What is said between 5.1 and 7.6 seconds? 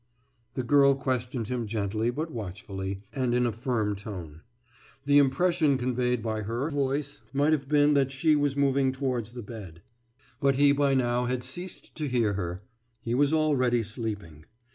impression conveyed by her voice might